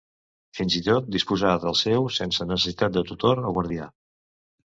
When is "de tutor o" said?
2.95-3.55